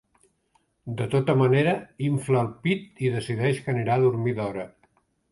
[1.01, 1.75] De tota manera,
[2.07, 4.65] infla el pit i decideix que anirà a dormir d'hora.